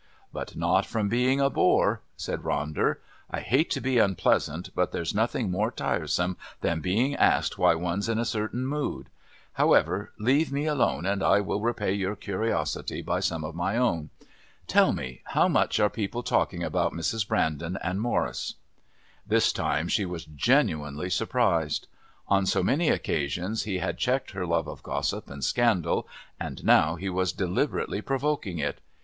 "But 0.33 0.55
not 0.55 0.83
from 0.87 1.09
being 1.09 1.39
a 1.39 1.47
bore," 1.51 2.01
said 2.17 2.41
Ronder. 2.41 2.95
"I 3.29 3.39
hate 3.39 3.69
to 3.69 3.79
be 3.81 3.99
unpleasant, 3.99 4.71
but 4.73 4.91
there's 4.91 5.13
nothing 5.13 5.51
more 5.51 5.69
tiresome 5.69 6.37
than 6.61 6.79
being 6.79 7.13
asked 7.17 7.59
why 7.59 7.75
one's 7.75 8.09
in 8.09 8.17
a 8.17 8.25
certain 8.25 8.65
mood. 8.65 9.09
However, 9.53 10.11
leave 10.17 10.51
me 10.51 10.65
alone 10.65 11.05
and 11.05 11.21
I 11.21 11.39
will 11.41 11.61
repay 11.61 11.93
your 11.93 12.15
curiosity 12.15 13.03
by 13.03 13.19
some 13.19 13.43
of 13.43 13.53
my 13.53 13.77
own. 13.77 14.09
Tell 14.65 14.91
me, 14.91 15.21
how 15.25 15.47
much 15.47 15.79
are 15.79 15.87
people 15.87 16.23
talking 16.23 16.63
about 16.63 16.93
Mrs. 16.93 17.27
Brandon 17.27 17.77
and 17.83 18.01
Morris?" 18.01 18.55
This 19.27 19.53
time 19.53 19.87
she 19.87 20.07
was 20.07 20.25
genuinely 20.25 21.11
surprised. 21.11 21.87
On 22.27 22.47
so 22.47 22.63
many 22.63 22.89
occasions 22.89 23.65
he 23.65 23.77
had 23.77 23.99
checked 23.99 24.31
her 24.31 24.47
love 24.47 24.67
of 24.67 24.81
gossip 24.81 25.29
and 25.29 25.43
scandal 25.43 26.07
and 26.39 26.63
now 26.65 26.95
he 26.95 27.07
was 27.07 27.31
deliberately 27.33 28.01
provoking 28.01 28.57
it. 28.57 28.81